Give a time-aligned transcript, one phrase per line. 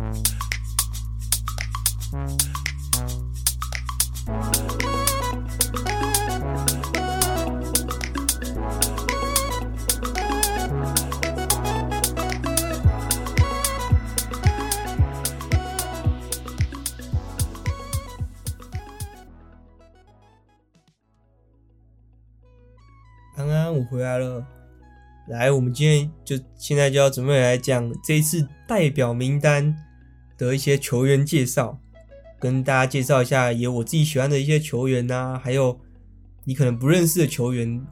[0.00, 0.06] 安
[23.48, 24.46] 安，我回来了。
[25.26, 29.76] 来，我们今天就现在就要准备来讲这一次代表名单
[30.38, 31.78] 的一些球员介绍，
[32.38, 35.78] 跟大家介绍一下有我自己喜欢的一些球员啊，还有
[36.44, 37.84] 你可能不认识的球员，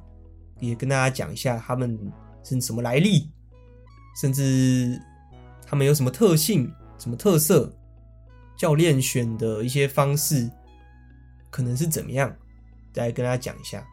[0.61, 1.99] 也跟大家讲一下他们
[2.45, 3.29] 是什么来历，
[4.21, 4.99] 甚至
[5.67, 7.71] 他们有什么特性、什么特色，
[8.57, 10.49] 教练选的一些方式
[11.51, 12.35] 可能是怎么样，
[12.93, 13.85] 再跟大家讲一下。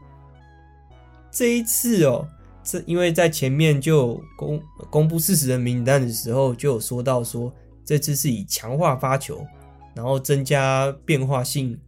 [1.32, 2.26] 这一次哦，
[2.62, 7.52] 这因为在前面就公公布四十人名单的时候，就有说到说，
[7.84, 9.46] 这次是以强化发球，
[9.94, 11.78] 然后增加变化性，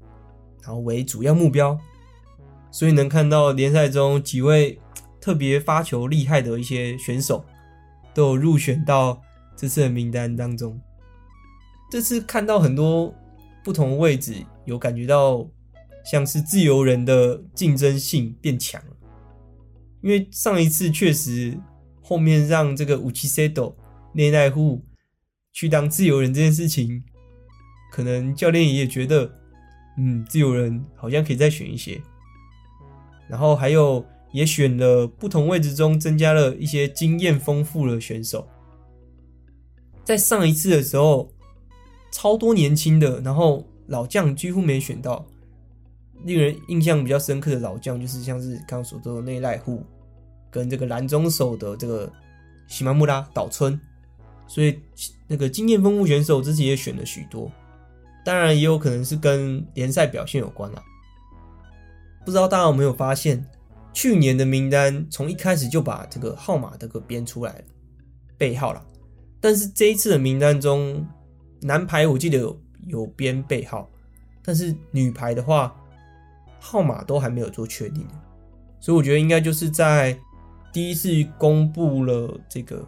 [0.63, 1.79] 然后为主要目标，
[2.71, 4.79] 所以能看到联赛中几位
[5.21, 7.45] 特别发球厉害的一些选手，
[8.15, 9.21] 都有入选到
[9.57, 10.79] 这次的名单当中。
[11.91, 13.15] 这次看到很多
[13.65, 14.35] 不同的位置，
[14.65, 15.49] 有感觉到
[16.05, 18.83] 像是自由人的竞争性变强。
[20.03, 21.59] 因为上一次确实
[22.01, 23.77] 后面让这个武器塞斗
[24.13, 24.85] 内奈户
[25.57, 27.03] 去当自由人这件事情，
[27.91, 29.41] 可能教练也觉得，
[29.97, 31.99] 嗯，自由人好像可以再选一些。
[33.27, 38.47] 然后还有也选了不同位置中增加了一些经验丰富的选手。
[40.05, 41.33] 在上一次的时候，
[42.13, 45.25] 超多年轻的，然后老将几乎没选到。
[46.25, 49.83] 令人印象比较深刻的老将，就是像是刚刚所说的内赖户，
[50.51, 52.13] 跟这个蓝中手的这个
[52.69, 53.81] 喜马木拉岛村，
[54.47, 54.79] 所以
[55.27, 57.51] 那个经验丰富选手自己也选了许多，
[58.25, 60.83] 当然也有可能是跟联赛表现有关啦。
[62.25, 63.45] 不知道大家有没有发现，
[63.93, 67.65] 去年的名单从一开始就把这个号码这个编出来了，
[68.37, 68.85] 背号了，
[69.41, 71.07] 但是这一次的名单中，
[71.61, 73.91] 男排我记得有有编背号，
[74.43, 75.75] 但是女排的话。
[76.59, 78.05] 号码都还没有做确定，
[78.81, 80.19] 所以我觉得应该就是在
[80.73, 82.85] 第一次公布了这个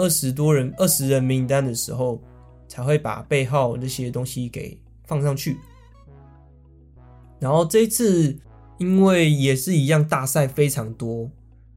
[0.00, 2.18] 二十多人、二十人名单的时候，
[2.66, 5.58] 才会把背号这些东西给放上去。
[7.38, 8.34] 然后这一次，
[8.78, 11.30] 因为也是一样，大赛非常多，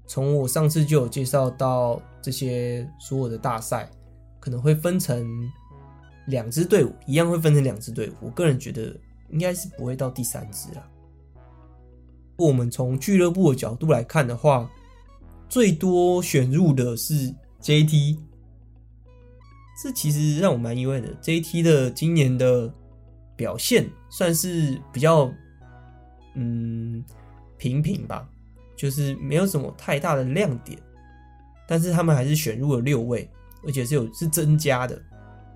[0.07, 3.91] 从我上次就有介绍到这些所有的大赛
[4.39, 5.27] 可能会分成
[6.27, 8.13] 两支队伍，一样会分成两支队伍。
[8.21, 8.95] 我个人觉得
[9.31, 10.89] 应该是不会到第三支啊。
[12.37, 14.69] 我们从俱乐部的角度来看的话，
[15.49, 18.17] 最多选入的是 JT，
[19.81, 21.15] 这其实让我蛮意外的。
[21.21, 22.71] JT 的今年的
[23.35, 25.33] 表现算是比较
[26.35, 27.03] 嗯
[27.57, 28.29] 平平吧，
[28.75, 30.77] 就是没有什么太大的亮点。
[31.65, 33.29] 但是他们还是选入了六位，
[33.65, 35.01] 而且是有是增加的，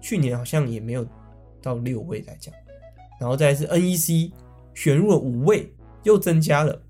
[0.02, 1.06] 去年好像也没有
[1.62, 2.52] 到六位来讲。
[3.20, 4.32] 然后再是 NEC
[4.74, 5.72] 选入了五位。
[6.04, 6.82] 又增加了，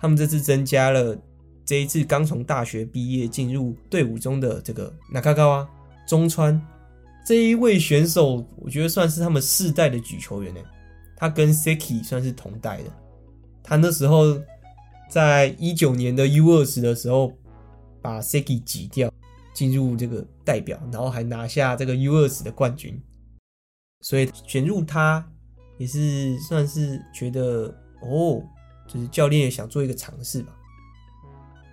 [0.00, 1.14] 他们这次增加了
[1.72, 5.66] 这一次刚从大学毕业进入队伍中的这个那卡卡哇
[6.06, 6.60] 中川
[7.26, 10.60] 这一位选手，我觉得算是他们世代的举球员呢。
[11.16, 12.92] 他跟 Seki 算是同代的，
[13.62, 14.38] 他那时候
[15.08, 17.32] 在一九年的 U 二十的时候
[18.02, 19.10] 把 Seki 挤掉，
[19.54, 23.00] 进入这个代表，然后还拿下这个 U 二十的冠军，
[24.02, 25.26] 所以选入他
[25.78, 28.42] 也是算是觉得哦。
[28.88, 30.52] 就是教练也想做一个尝试吧。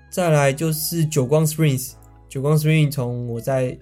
[0.10, 1.94] 再来就是久光 Springs，
[2.28, 3.78] 久光 Springs 从我在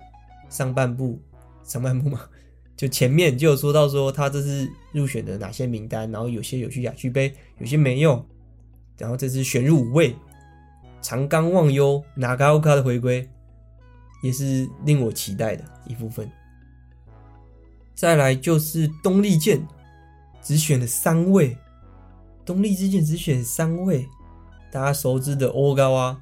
[0.49, 1.19] 上半部
[1.63, 2.21] 上半部嘛，
[2.75, 8.25] 就前面就有说到说他这次入选的哪些名单，然后有些有去亚俱杯，有些没有，
[8.97, 10.15] 然后这次选入五位，
[11.01, 13.27] 长冈望悠、Nagaoka 的回归，
[14.21, 16.29] 也是令我期待的一部分。
[17.95, 19.65] 再来就是东丽箭，
[20.41, 21.57] 只选了三位。
[22.45, 24.07] 东丽之前只选三位，
[24.71, 26.21] 大家熟知的欧高啊，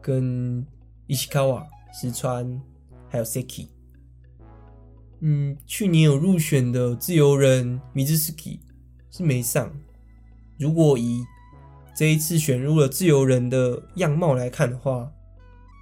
[0.00, 0.64] 跟
[1.06, 2.60] 伊西卡瓦、石川，
[3.08, 3.68] 还有 Seki。
[5.20, 8.60] 嗯，去年有入选的自由人米兹斯基
[9.10, 9.72] 是没上。
[10.58, 11.24] 如果以
[11.96, 15.12] 这一次选入了自由人的样貌来看的话，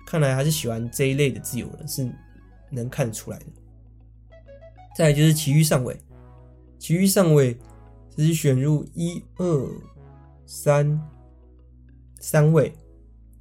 [0.07, 2.11] 看来还是喜欢这一类的自由人，是
[2.71, 3.47] 能看得出来的。
[4.97, 5.99] 再来就是埼玉上尾，
[6.79, 7.59] 埼玉上尾。
[8.15, 9.69] 只是选入一二
[10.45, 11.01] 三
[12.23, 12.73] 三位，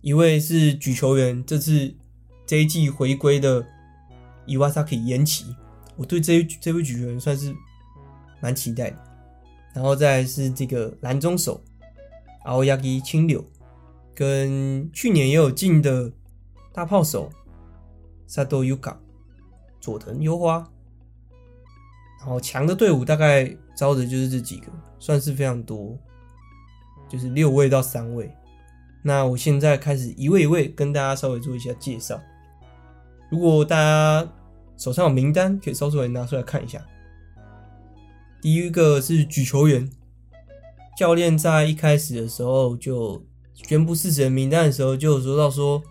[0.02, 1.94] 一位是举球员，这次
[2.48, 3.64] 这一季回归的
[4.48, 5.56] 伊瓦萨克延期，
[5.96, 7.56] 我对这这位举球员算是
[8.42, 8.98] 蛮期待的。
[9.76, 11.64] 然后再是这个蓝中手
[12.46, 13.46] 奥亚基青柳，
[14.16, 16.12] 跟去年也有进的
[16.74, 17.30] 大炮手
[18.26, 19.00] 萨多优卡
[19.80, 20.68] 佐藤优花。
[22.20, 25.96] 然后强的队伍大概招的就是这几个，算是非常多，
[27.08, 28.36] 就是六位到三位。
[29.04, 32.22] 那我现在开始一位一位跟大家稍微做一下介绍。
[33.30, 34.28] 如果大家
[34.78, 36.86] 手上有名单，可以搜出来拿出来看一下。
[38.42, 39.90] 第一个是举球员，
[40.98, 45.82] 教练在一开始的时候就宣布四十人名单的时候就有说到说，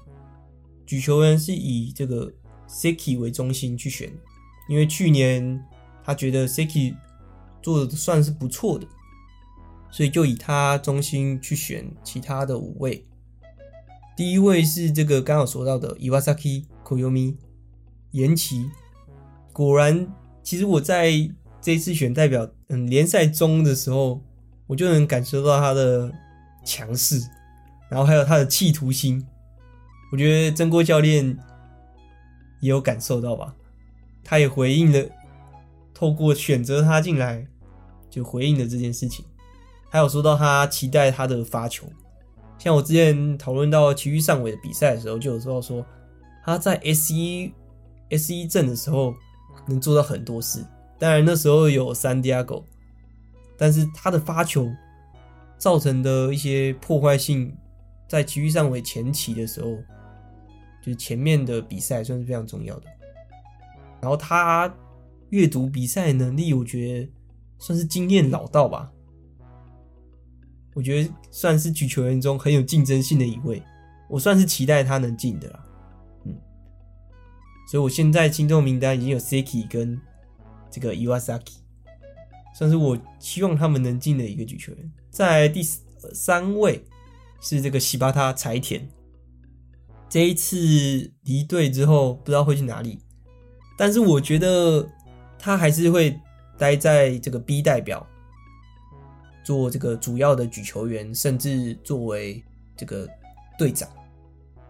[0.87, 2.33] 举球员是以这个
[2.69, 4.13] Siki 为中心去选，
[4.69, 5.63] 因为去年。
[6.03, 6.97] 他觉得 Siki
[7.63, 8.87] 做的算是不错的，
[9.91, 13.05] 所以就以他中心去选其他的五位。
[14.17, 17.37] 第一位是这个刚好说到的 Iwasaki Koyomi
[18.11, 18.71] 岩崎。
[19.53, 20.07] 果然，
[20.43, 21.11] 其实我在
[21.61, 24.23] 这次选代表嗯联赛中的时候，
[24.67, 26.13] 我就能感受到他的
[26.65, 27.21] 强势，
[27.91, 29.27] 然后还有他的企图心。
[30.13, 31.37] 我觉得曾国教练
[32.61, 33.55] 也有感受到吧，
[34.23, 35.09] 他也回应了。
[35.95, 37.47] 透过选择他进来，
[38.09, 39.25] 就回应了这件事情。
[39.91, 41.87] 还有说到他期待他的发球，
[42.59, 45.85] 像我之前讨论到埼玉上尾的比赛的时候，就有说到说
[46.45, 47.53] 他在 S 一
[48.11, 49.15] S 一阵的时候
[49.67, 50.65] 能做到很多事。
[50.99, 52.63] 当然那时候有三 Diago，
[53.59, 54.71] 但是他的发球
[55.59, 57.55] 造成的一些破坏性，
[58.09, 59.71] 在埼玉上尾前期的时候，
[60.81, 62.87] 就是前面的比赛算是非常重要的。
[64.01, 64.73] 然后他。
[65.31, 67.09] 阅读比赛能力，我觉得
[67.57, 68.91] 算是经验老道吧。
[70.75, 73.63] 我觉得算是举球员中很有竞争性的一位，
[74.09, 75.65] 我算是期待他能进的啦。
[76.25, 76.35] 嗯，
[77.71, 80.01] 所以我现在心中名单已经有 Seki 跟
[80.71, 81.59] 这个 Iwasaki，
[82.55, 84.93] 算是我希望他们能进的一个举球员。
[85.11, 85.63] 在第
[86.13, 86.85] 三位
[87.41, 88.89] 是这个西巴塔柴田，
[90.09, 90.57] 这一次
[91.25, 93.01] 离队之后不知道会去哪里，
[93.77, 94.89] 但是我觉得。
[95.43, 96.21] 他还是会
[96.59, 98.07] 待在这个 B 代表
[99.43, 102.43] 做这个主要的举球员，甚至作为
[102.77, 103.09] 这个
[103.59, 103.89] 队长。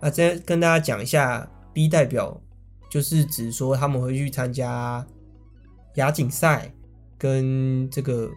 [0.00, 2.40] 那再跟大家讲一下，B 代表
[2.90, 5.06] 就是指说他们会去参加
[5.94, 6.72] 亚锦赛
[7.19, 8.31] 跟这个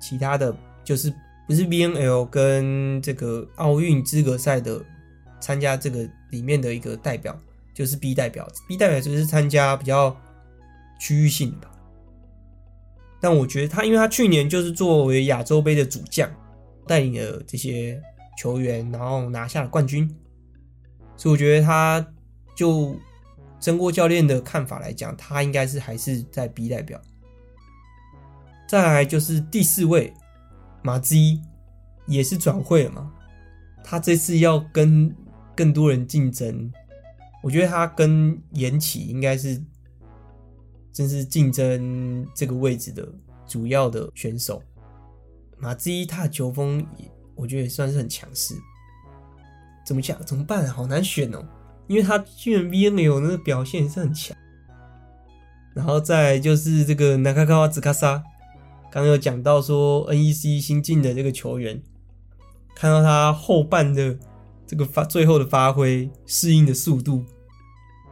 [0.00, 1.12] 其他的，就是
[1.46, 4.84] 不是 BNL 跟这个奥运资格赛的
[5.40, 7.38] 参加这个里面的一个代表，
[7.72, 8.48] 就是 B 代表。
[8.66, 10.16] B 代表就是参加比较
[10.98, 11.68] 区域性的。
[13.24, 16.30] 但我觉得他，因为他去年就是作为亚洲杯的主将，
[16.86, 17.98] 带领了这些
[18.36, 20.06] 球员，然后拿下了冠军，
[21.16, 22.06] 所以我觉得他
[22.54, 22.94] 就
[23.58, 27.00] 经过教练的看法来讲，他应该是还是在 B 代表。
[28.68, 30.12] 再来就是第四位
[30.82, 31.40] 马兹一，
[32.06, 33.10] 也是转会了嘛，
[33.82, 35.10] 他这次要跟
[35.56, 36.70] 更多人竞争，
[37.42, 39.58] 我觉得他跟延启应该是。
[40.94, 43.06] 正是竞争这个位置的
[43.48, 44.62] 主要的选手，
[45.58, 48.54] 马兹伊他的球风也，我觉得也算是很强势。
[49.84, 50.16] 怎么讲？
[50.24, 50.66] 怎么办？
[50.68, 51.44] 好难选哦，
[51.88, 54.36] 因为他去年 VNL 那个表现也是很强。
[55.74, 61.82] 然后再就是这个中川司，刚刚有讲到说 NEC 新进的这个球员，
[62.76, 64.16] 看到他后半的
[64.64, 67.24] 这个发最后的发挥，适应的速度，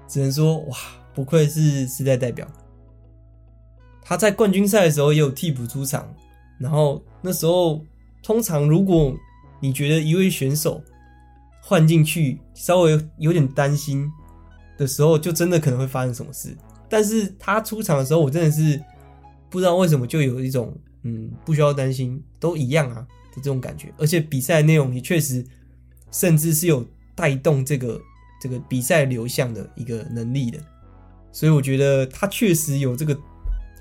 [0.09, 0.77] 只能说哇，
[1.15, 2.45] 不愧是时代代表。
[4.05, 6.13] 他在冠军赛的时候也有替补出场，
[6.59, 7.81] 然后那时候
[8.23, 9.17] 通常如果
[9.61, 10.83] 你觉得一位选手
[11.63, 14.11] 换进去稍微有点担心
[14.77, 16.57] 的时候，就真的可能会发生什么事。
[16.89, 18.83] 但是他出场的时候，我真的是
[19.49, 25.45] 不知道为什么就有一种嗯不需要担心都一样啊的这种感觉，而且比赛内容也确实
[26.11, 28.01] 甚至是有带动这个
[28.43, 30.59] 这个比赛流向的一个能力的，
[31.31, 33.17] 所以我觉得他确实有这个。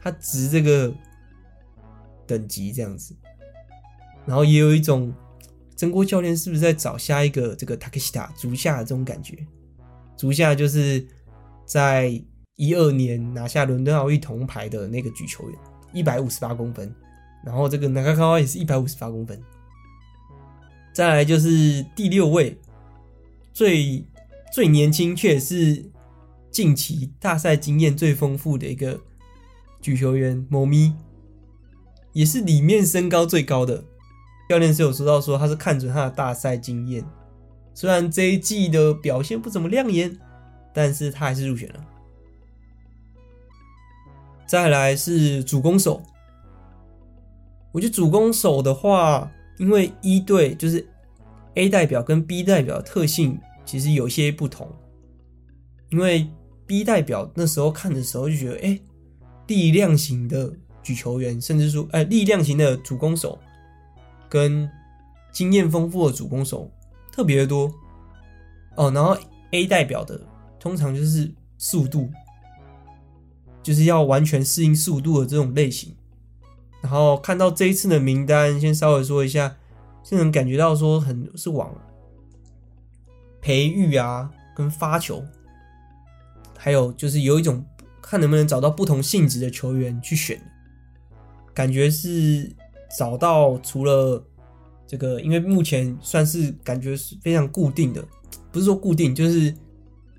[0.03, 0.91] 他值这个
[2.25, 3.15] 等级这样子，
[4.25, 5.13] 然后也有一种
[5.75, 9.37] 真锅教练是不是在找下一个这个塔克西塔足下的这种感觉？
[10.17, 11.05] 足下就是
[11.65, 12.19] 在
[12.55, 15.59] 一二年拿下伦敦奥运铜牌的那个举球员，
[15.93, 16.91] 一百五十八公分，
[17.45, 19.39] 然后这个中川也是一百五十八公分。
[20.93, 22.57] 再来就是第六位，
[23.53, 24.03] 最
[24.51, 25.85] 最年轻却是
[26.49, 28.99] 近期大赛经验最丰富的一个。
[29.81, 30.93] 举球员某咪
[32.13, 33.83] 也是里面身高最高的，
[34.49, 37.03] 教练是有说到说他是看准他的大赛经验，
[37.73, 40.17] 虽然这一季的表现不怎么亮眼，
[40.73, 41.85] 但是他还是入选了。
[44.45, 46.03] 再来是主攻手，
[47.71, 50.85] 我觉得主攻手的话，因为一队就是
[51.55, 54.67] A 代表跟 B 代表的特性其实有些不同，
[55.89, 56.27] 因为
[56.67, 58.77] B 代表那时候看的时候就觉得，哎、
[59.51, 60.49] 力量型的
[60.81, 63.37] 举球员，甚至说，哎、力量型的主攻手
[64.29, 64.69] 跟
[65.29, 66.71] 经验丰富的主攻手
[67.11, 67.69] 特别的多
[68.77, 69.17] 哦，然后
[69.51, 70.17] A 代表的
[70.57, 72.09] 通常就是速度。
[73.63, 75.93] 就是要完全适应速度的这种类型，
[76.81, 79.55] 然后看到这一次的名单，先稍微说一下，
[80.03, 81.71] 就能感觉到说很是往
[83.39, 85.23] 培育啊，跟发球，
[86.57, 87.63] 还有就是有一种
[88.11, 90.37] 看能不能找到不同性质的球员去选，
[91.53, 92.53] 感觉是
[92.99, 94.21] 找到除了
[94.85, 98.05] 这个，因为目前算是感觉是非常固定的，
[98.51, 99.55] 不是说固定，就是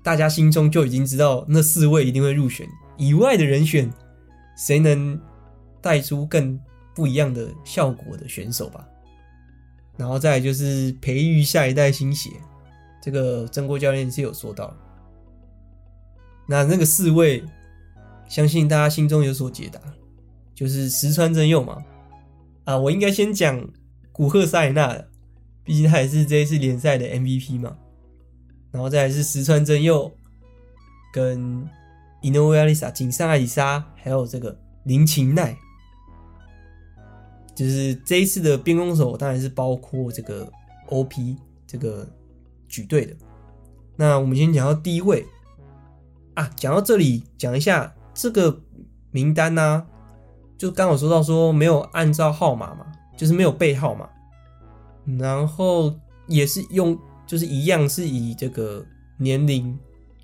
[0.01, 2.67] 大家心中就已经知道那四位一定会入选。
[2.97, 3.87] 以外的人选，
[4.57, 5.21] 谁能
[5.79, 6.59] 带出更
[6.95, 8.83] 不一样的效果的选手吧？
[9.97, 12.31] 然后再就是培育下一代新血，
[12.99, 14.75] 这个曾国教练是有说到。
[16.47, 17.43] 那那个四位，
[18.27, 19.79] 相信大家心中有所解答，
[20.55, 21.83] 就是石川真佑嘛。
[22.65, 23.67] 啊，我应该先讲
[24.11, 25.09] 古贺塞纳的，
[25.63, 27.77] 毕竟他也是这一次联赛的 MVP 嘛。
[28.71, 30.11] 然后再来是石川真佑
[31.13, 31.67] 跟。
[32.23, 35.53] 井上爱里沙、井上爱里沙，还有这个林琴奈，
[37.53, 40.49] 就是这一次的边攻手，当然是包括这个
[40.87, 41.35] OP
[41.67, 42.07] 这个
[42.69, 43.13] 举队的。
[43.97, 45.25] 那我们先讲到第一位
[46.35, 48.61] 啊，讲到这里，讲一下这个
[49.11, 49.87] 名单呢、啊，
[50.57, 52.85] 就刚好说到说没有按照号码嘛，
[53.17, 54.09] 就是没有背号码，
[55.17, 55.93] 然后
[56.27, 58.85] 也是用，就是一样是以这个
[59.17, 59.77] 年龄。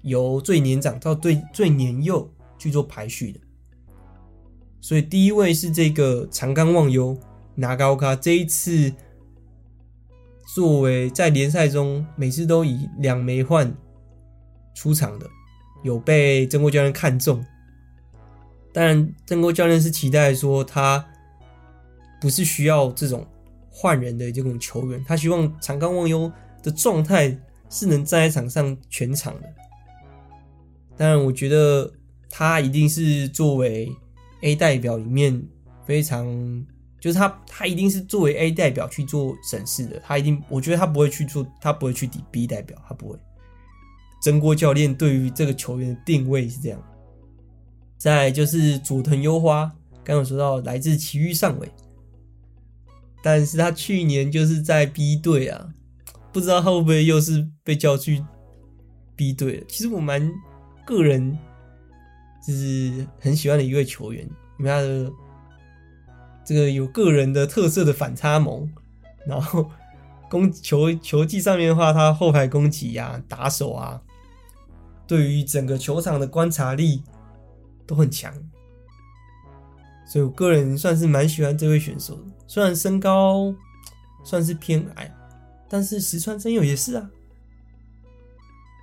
[0.04, 2.26] 由最年长到最最年幼
[2.58, 3.40] 去做排序的，
[4.80, 7.18] 所以第一位是这个长冈望悠，
[7.54, 8.94] 拿高卡这一次
[10.56, 13.76] 作为在联赛中每次都以两枚换
[14.74, 15.30] 出场的，
[15.84, 17.46] 有被曾郭教练看中。
[18.72, 21.04] 当然，曾郭教练是期待说他
[22.22, 23.26] 不是需要这种
[23.70, 27.36] 换人的这种球员，他希望长冈望悠的状态
[27.70, 29.50] 是能站在场上全场的。
[30.96, 31.92] 当然，我觉得
[32.30, 33.90] 他一定是作为
[34.42, 35.42] A 代表里面
[35.86, 36.28] 非常，
[37.00, 40.00] 就是他他一定是作为 A 代表去做审视的。
[40.06, 43.18] 他一定，我觉得他不会去做，他不会去抵 B 代表，他不会。
[44.22, 46.84] 曾郭教练对于这个球员的定位是这样。
[48.00, 49.72] 再就是佐藤优花，
[50.04, 51.72] 刚刚说到来自埼玉上尾，
[53.22, 55.70] 但是他去年就是在 B 队啊，
[56.34, 58.26] 不知道会不会又是被叫去
[59.16, 59.64] B 队。
[59.68, 60.32] 其实我蛮。
[60.86, 61.38] 个人
[62.44, 64.28] 就是很喜欢的一位球员，
[64.58, 65.12] 因为他的
[66.44, 68.68] 这个有个人的特色的反差萌，
[69.24, 69.70] 然后
[70.32, 74.02] 攻球球技上面的话，他后排攻击呀、打手啊，
[75.06, 77.04] 对于整个球场的观察力
[77.90, 78.32] 都很强，
[80.06, 82.22] 所以我个人算是蛮喜欢这位选手的。
[82.46, 83.52] 虽然身高
[84.24, 85.12] 算是偏矮，
[85.68, 87.10] 但是石川真佑也是啊。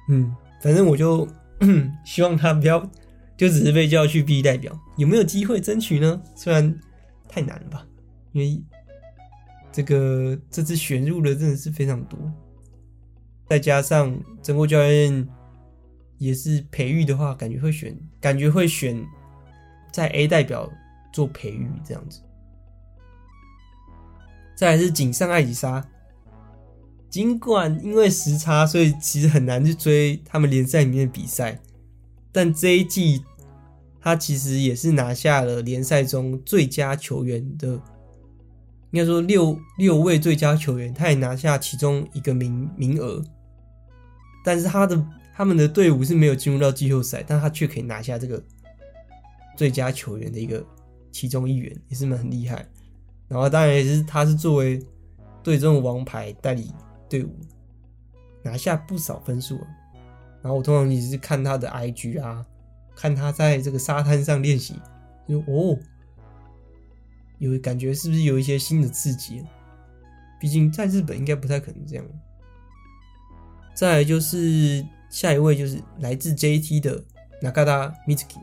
[0.09, 1.29] 嗯，反正我就。
[2.05, 2.79] 希望他不要
[3.35, 6.23] 就只是被叫去 B 代表，有没有机会争取呢？
[6.35, 6.79] 虽然
[7.27, 7.87] 太难了吧，
[8.33, 8.63] 因为
[9.73, 12.19] 这个这次选入的真的是非常多，
[13.49, 15.27] 再加上曾郭教练
[16.19, 19.05] 也是培育的话，感觉会选，感觉会选
[19.93, 20.71] 在 A 代表
[21.13, 22.21] 做培育这样子。
[24.57, 25.87] 再来是井上爱吉沙。
[27.09, 31.59] 尽管因为时差，所以其实很难去追他们联赛里面的比赛，
[32.33, 33.25] 但这一季
[34.01, 37.69] 他其实也是拿下了联赛中最佳球员的，
[38.91, 43.25] 应该说六六位最佳球员，他也拿下其中一个名名额。
[44.45, 45.03] 但是他的
[45.37, 48.43] 他们的队伍是没有进入到季后赛，但他却可以拿下这个
[49.57, 50.65] 最佳球员的一个
[51.13, 52.67] 其中一员，也是蛮很厉害。
[53.29, 54.83] 然后当然也是他是作为
[55.43, 56.73] 队中王牌代理。
[57.09, 57.31] 队伍
[58.43, 59.59] 拿下不少分数，
[60.43, 62.45] 然后我通常也是看他的 IG 啊，
[62.97, 64.75] 看他在这个沙滩上练习，
[65.29, 65.79] 就哦，
[67.39, 69.41] 有感觉是不是有一些新的刺激？
[70.41, 72.05] 毕竟在日本应该不太可能这样。
[73.73, 74.85] 再来就是
[75.17, 77.03] 下一位就是来自 JT 的
[77.41, 78.37] Nakata Mitsuki，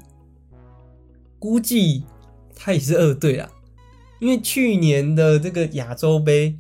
[1.38, 2.04] 估计
[2.56, 3.48] 他也是二队啊，
[4.20, 6.58] 因为去年的这个亚洲杯。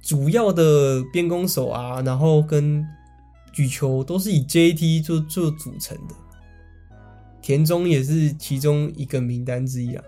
[0.00, 2.86] 主要的边攻手啊，然后跟
[3.52, 6.14] 举球都是以 JT 做做组成的。
[7.42, 10.04] 田中也是其中一个名单之一啊。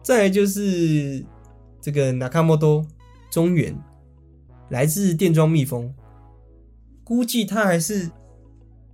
[0.00, 1.24] 再来就是
[1.80, 2.86] 这个 Nakamoto
[3.32, 3.76] 中原，
[4.68, 5.92] 来自电装蜜蜂，
[7.04, 8.10] 估计他还是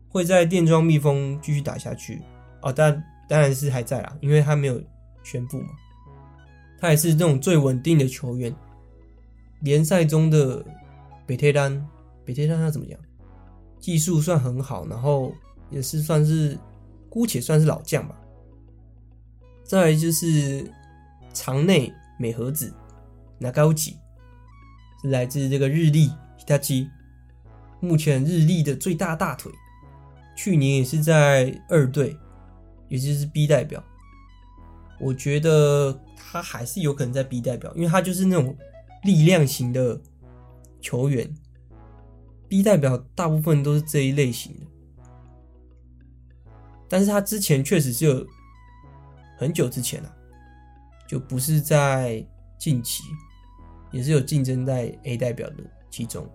[0.08, 2.20] 会在电装蜜蜂继续打下去
[2.60, 2.72] 哦。
[2.72, 4.82] 但当然是还在啦，因为他没有
[5.22, 5.68] 宣布嘛。
[6.78, 8.54] 他也是那种最稳定的球员，
[9.60, 10.64] 联赛中的
[11.26, 11.86] 北特丹，
[12.24, 12.98] 北特丹他怎么样？
[13.78, 15.32] 技术算很好，然后
[15.70, 16.58] 也是算是
[17.08, 18.14] 姑且算是老将吧。
[19.62, 20.70] 再来就是
[21.32, 22.74] 场内美和子
[23.40, 23.94] ，Nagauchi，
[25.00, 26.88] 是来自这个日立 Hitachi，
[27.80, 29.50] 目前日立的最大大腿，
[30.36, 32.16] 去年也是在二队，
[32.88, 33.82] 也就是 B 代表。
[35.00, 38.54] 我觉得他还是有可能在 B 代表，因为他就是那种
[39.02, 39.98] 力量型的
[40.80, 41.34] 球员。
[42.48, 44.66] B 代表大部分都是这一类型的，
[46.88, 48.26] 但是他之前确实是有
[49.38, 50.12] 很久之前啊，
[51.06, 52.26] 就不是在
[52.58, 53.04] 近期，
[53.92, 55.56] 也是有竞争在 A 代表的
[55.90, 56.28] 其中。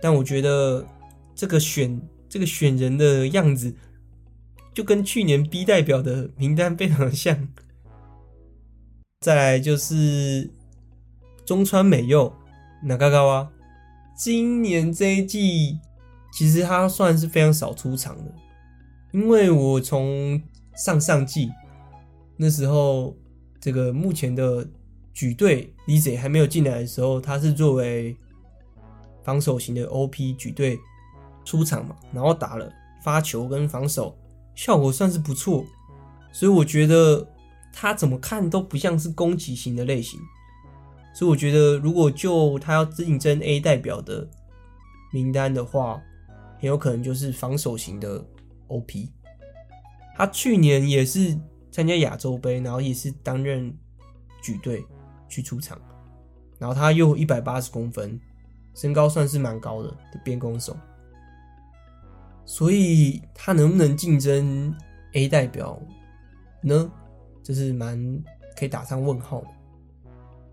[0.00, 0.86] 但我觉得
[1.34, 3.74] 这个选这个选人的样子，
[4.74, 7.48] 就跟去年 B 代表的名单非常的像。
[9.20, 10.50] 再来就是
[11.44, 12.32] 中川美佑，
[12.86, 13.48] 中川。
[14.16, 15.78] 今年这一季，
[16.32, 18.34] 其实他算是非常少出场的，
[19.12, 20.42] 因为我从
[20.76, 21.50] 上上季
[22.36, 23.16] 那时候，
[23.60, 24.68] 这个目前的
[25.14, 28.16] 举队 Lise 还没有进来的时候，他是作为
[29.28, 30.80] 防守型的 OP 举队
[31.44, 32.72] 出场嘛，然后打了
[33.04, 34.16] 发球跟防守，
[34.54, 35.62] 效果算是不错，
[36.32, 37.28] 所以我觉得
[37.70, 40.18] 他怎么看都不像是攻击型的类型。
[41.14, 44.26] 所以我觉得，如果就他要竞争 A 代表的
[45.12, 46.00] 名单的话，
[46.58, 48.24] 很有可能就是防守型的
[48.68, 49.10] OP。
[50.16, 51.38] 他去年也是
[51.70, 53.76] 参加亚洲杯，然后也是担任
[54.42, 54.86] 举队
[55.28, 55.78] 去出场，
[56.58, 58.18] 然后他又一百八十公分，
[58.78, 60.76] 身高算是蛮高的的边攻手。
[62.46, 64.72] 所以他能不能竞争
[65.14, 65.78] A 代表
[66.62, 66.88] 呢？
[67.42, 68.22] 这是蛮
[68.56, 69.48] 可以打上问号的。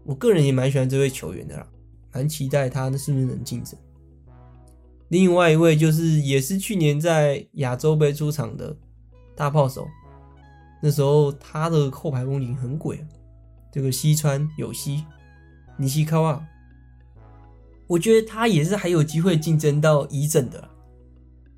[0.03, 1.67] 我个人也蛮喜欢这位球员的啦，
[2.11, 3.77] 蛮期待他是不是能竞争。
[5.09, 8.75] 另外一位就是也是去年在亚洲杯出场的
[9.35, 9.87] 大炮手，
[10.81, 13.05] 那时候他的后排攻击很鬼，
[13.71, 15.05] 这个西川有希
[15.77, 16.45] 尼西卡瓦，
[17.87, 20.69] 我觉得他也是还有机会竞争到一阵的，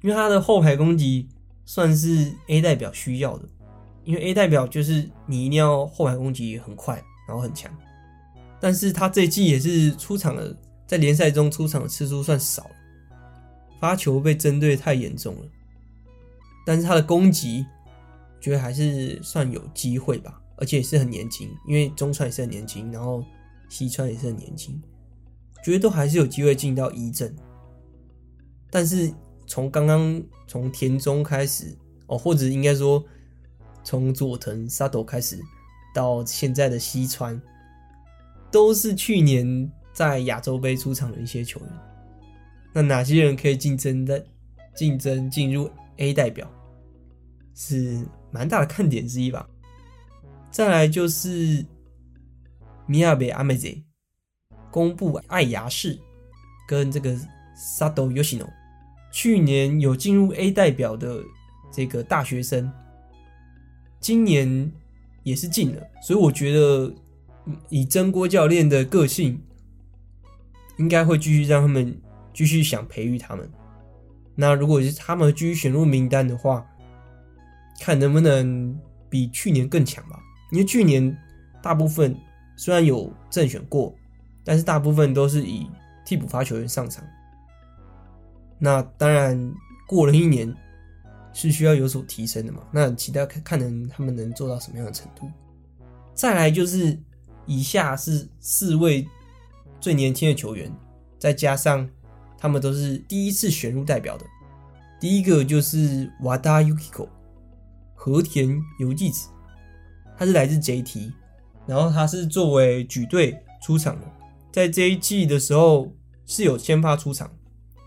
[0.01, 1.29] 因为他的后排攻击
[1.65, 3.47] 算是 A 代表需要的，
[4.03, 7.71] 因为 A 代表就是你一定要后排攻击很快，然后很强。
[8.59, 12.69] 但是他这季也是出场了，在联赛中出场的次数算少，
[13.79, 15.41] 发球被针对太严重了。
[16.65, 17.65] 但是他的攻击，
[18.41, 23.23] 觉得还是算有机会吧，而且也是很年轻，因为中川也是很年轻，然后
[23.69, 24.81] 西川也是很年轻，
[25.63, 27.35] 觉得都还是有机会进到一阵。
[28.69, 29.13] 但是
[29.45, 33.03] 从刚刚从田中开始哦，或者应该说
[33.83, 35.39] 从佐藤沙斗开始
[35.93, 37.41] 到现在的西川。
[38.49, 41.69] 都是去年在亚洲杯出场的一些球员，
[42.73, 44.25] 那哪些人可以竞争的
[44.73, 46.49] 竞争进入 A 代表，
[47.53, 49.45] 是蛮大的看点之一吧。
[50.49, 51.63] 再来就是
[52.87, 53.43] 宫部爱芽，
[54.71, 55.99] 公布爱芽世
[56.67, 57.15] 跟这个
[57.55, 58.47] Sato Yoshino，
[59.11, 61.21] 去年有进入 A 代表的
[61.71, 62.71] 这个大学生，
[63.99, 64.71] 今年
[65.23, 66.93] 也是进了，所以我觉得。
[67.69, 69.41] 以真锅教练的个性，
[70.75, 71.97] 应该会继续让他们
[72.33, 73.49] 继续想培育他们。
[74.35, 76.67] 那如果是他们继续选入名单的话，
[77.79, 78.77] 看能不能
[79.09, 80.19] 比去年更强吧。
[80.51, 81.17] 因为去年
[81.63, 82.13] 大部分
[82.57, 83.96] 虽然有正选过，
[84.47, 85.69] 但是大部分都是以
[86.05, 87.03] 替补发球员上场。
[88.57, 89.53] 那当然
[89.85, 90.51] 过了一年
[91.33, 92.63] 是需要有所提升的嘛。
[92.71, 95.29] 那期待看看能他们能做到什么样的程度。
[96.15, 96.97] 再来就是。
[97.49, 99.07] 以下是四位
[99.79, 100.69] 最年轻的球员，
[101.17, 101.89] 再加上
[102.37, 104.25] 他们都是第一次选入代表的。
[104.99, 107.07] 第一个就是瓦达 Yukiko
[107.95, 109.29] 和田由纪子，
[110.17, 111.13] 他是来自 JT，
[111.65, 114.05] 然后他是作为举队出场的，
[114.51, 115.91] 在这一季的时候
[116.25, 117.29] 是有先发出场，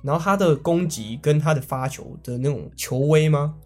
[0.02, 3.56] 然后他的攻击跟他的发球的那种球威吗？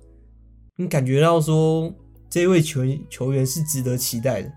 [0.77, 1.93] 你感觉到说
[2.29, 4.53] 这位球球员是值得期待的。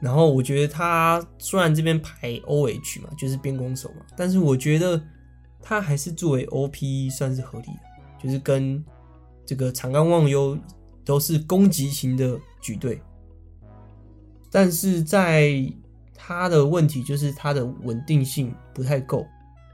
[0.00, 5.00] 然后我觉得他虽然这边排 OH 嘛，就是边攻手嘛，但是我觉得
[5.60, 7.80] 他还是作为 OP 算是合理的，
[8.20, 8.84] 就是跟
[9.46, 10.58] 这个长冈望悠
[11.04, 13.00] 都是攻击型的举队，
[14.50, 15.64] 但是在
[16.24, 19.26] 他的问题就是他的稳定性不太够，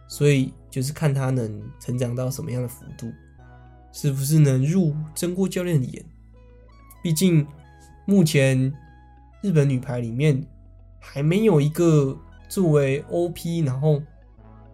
[0.08, 3.12] 所以就是看他能成长到什么样的幅度，
[3.92, 6.02] 是不是能入真锅教练的眼？
[7.02, 7.46] 毕竟
[8.06, 8.72] 目前
[9.42, 10.42] 日本女排里面
[10.98, 14.02] 还没有一个作为 OP，然后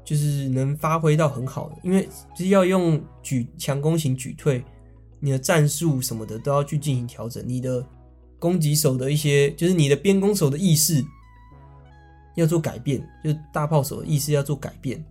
[0.04, 4.64] 就是能发挥到很好的，因为就是要用举强攻型举退，
[5.18, 7.84] 你的战术什么的都要去进行调整，你的
[8.38, 11.04] 攻击手的一些就是你的边攻手的意识。
[12.34, 15.04] 要做改变，就是大炮手的意思要做改变，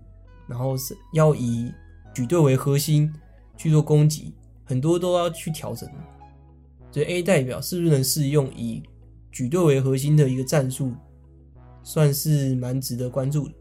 [0.47, 1.71] 然后是要以
[2.13, 3.11] 举队为核心
[3.57, 4.33] 去做攻击，
[4.63, 5.89] 很多都要去调整。
[6.91, 8.83] 所以 A 代表是不是能适用以
[9.31, 10.93] 举队为核心的一个战术，
[11.81, 13.53] 算是蛮值得关注的。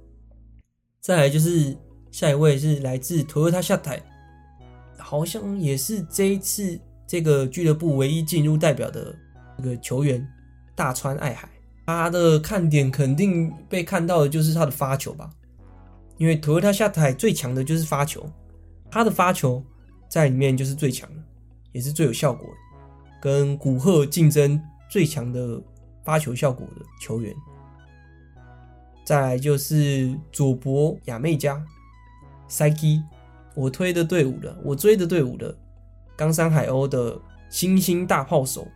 [1.00, 1.76] 再来就是
[2.10, 4.02] 下一位是来自 Toyota 下台，
[4.98, 9.14] 好像也是这一次这个俱乐部唯一进入代表的
[9.56, 10.26] 这个球员
[10.74, 11.48] 大川爱海。
[11.84, 15.28] 他的看点肯定被看到的就是他的发球吧，
[16.16, 18.24] 因为 Toyota 下台最强的就是发球，
[18.90, 19.62] 他的发球
[20.08, 21.22] 在里面就是最强的，
[21.72, 22.56] 也是最有效果的，
[23.20, 25.60] 跟古贺竞争最强的
[26.04, 27.34] 发球效果的球员。
[29.04, 31.60] 再来就是佐伯亚美加
[32.46, 33.02] 赛基
[33.56, 35.52] 我推的队伍的，我追的队伍的
[36.16, 38.68] 冈山海鸥的新兴大炮手，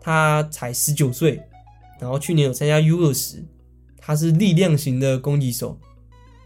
[0.00, 1.42] 他才十九岁。
[1.98, 3.42] 然后去年有参加 U 二十，
[3.96, 5.78] 他是力量型的攻击手，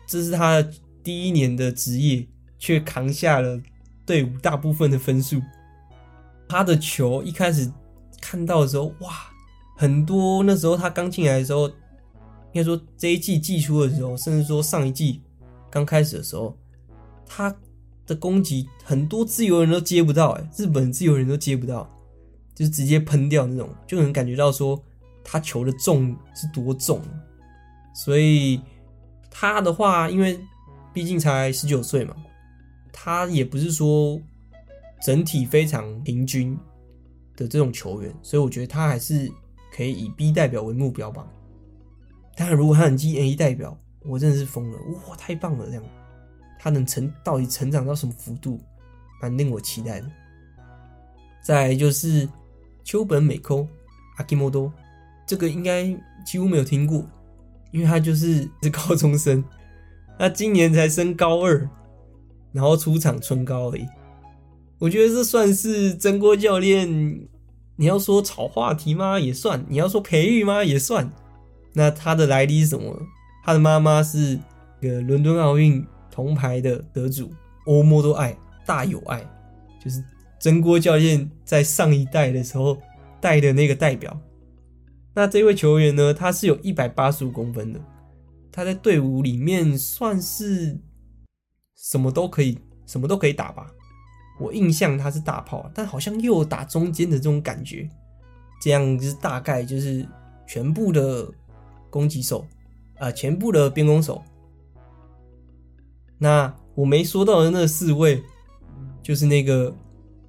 [0.07, 0.65] 这是他
[1.03, 2.27] 第一年的职业，
[2.59, 3.61] 却扛下了
[4.07, 5.43] 队伍大部分的分数。
[6.49, 7.71] 他的球一开始
[8.21, 9.13] 看到的时候，哇，
[9.77, 11.75] 很多那时候他刚进来的时候，应
[12.55, 15.21] 该说这一季季初的时候，甚至说上一季
[15.69, 16.57] 刚开始的时候，
[17.27, 17.55] 他
[18.07, 21.89] 的攻击很多自由人都接不到，哎，日本自由人都接不到，
[22.55, 24.81] 就是直接喷掉那种，就能感觉到说。
[25.33, 27.01] 他球的重是多重，
[27.95, 28.61] 所以
[29.31, 30.40] 他的话，因为
[30.93, 32.16] 毕竟才十九岁嘛，
[32.93, 34.21] 他也不是说
[35.01, 36.59] 整体非常平均
[37.37, 39.31] 的这种球员，所以我觉得他还是
[39.73, 41.25] 可以以 B 代表为目标吧。
[42.35, 45.66] 当然，如果他能进 A 代表，我真的是疯了，哇，太棒了！
[45.66, 45.85] 这样
[46.59, 48.61] 他能成到底成长到什么幅度，
[49.23, 50.11] 蛮令我期待的。
[51.40, 52.29] 再就是
[52.83, 53.69] 秋本美空
[54.16, 54.73] 阿基莫多。
[55.31, 55.85] 这个应该
[56.27, 57.07] 几乎没有听过，
[57.71, 59.45] 因为他就是是高中生，
[60.19, 61.71] 他今年才升高二，
[62.51, 63.87] 然后出场春高而已。
[64.81, 67.29] 我觉得这算是曾国教练，
[67.77, 69.21] 你要说炒话题吗？
[69.21, 70.64] 也算；你要说培育吗？
[70.64, 71.09] 也算。
[71.75, 73.01] 那他的来历是什么？
[73.45, 74.37] 他的妈妈是
[74.83, 77.31] 个伦敦奥运铜牌的得主
[77.66, 79.25] 欧莫多爱大有爱，
[79.81, 80.03] 就是
[80.40, 82.77] 曾国教练在上一代的时候
[83.21, 84.21] 带的那个代表。
[85.20, 86.14] 那这位球员呢？
[86.14, 87.80] 他是有一百八十五公分的，
[88.50, 90.80] 他在队伍里面算是
[91.76, 93.70] 什么都可以，什么都可以打吧。
[94.38, 97.87] 我印象他是大炮，但好像又打中间的这种感觉。
[98.62, 100.09] 这样就是大概就是
[100.46, 101.30] 全部的
[101.90, 102.46] 攻击手
[102.96, 104.22] 啊、全部的边攻手。
[106.16, 108.22] 那我没说到的那四位，
[109.02, 109.70] 就是那个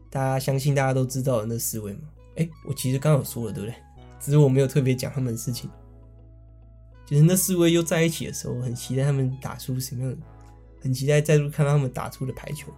[0.09, 2.01] 大家相信大家都知道的那四位嘛？
[2.35, 3.75] 哎，我其实刚有说了，对不对？
[4.21, 5.67] 只是我没有特别讲他们的事情，
[7.07, 10.17] 就是那四位又在一起的时候，很期待他们打出什么样的，
[10.79, 12.71] 很期待再度看到他们打出的排球。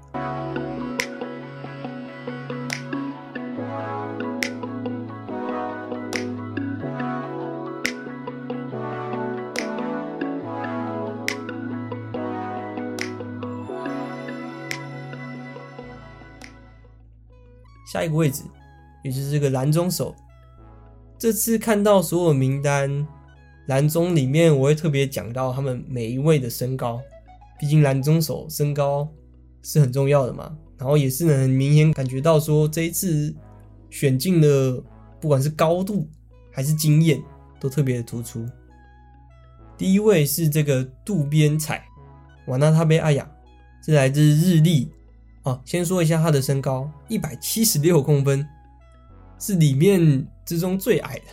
[17.85, 18.43] 下一个位置，
[19.03, 20.15] 也就是这个拦中手。
[21.23, 23.07] 这次看到所有名单，
[23.67, 26.99] 蓝中里面我会特别讲到他们每一位的身高，
[27.57, 29.07] 毕竟蓝中手身高
[29.61, 30.53] 是很重要的嘛。
[30.77, 33.33] 然后也是能明显感觉到说这一次
[33.89, 34.83] 选进的
[35.21, 36.05] 不管是高度
[36.51, 37.23] 还是经验
[37.57, 38.45] 都特别的突出。
[39.77, 41.85] 第一位是这个渡边彩，
[42.47, 43.25] 瓦纳塔贝阿雅，
[43.81, 44.91] 是来自日立。
[45.43, 48.45] 啊，先说一下他的身高，一百七十六公分。
[49.39, 51.25] 是里面之中最矮的，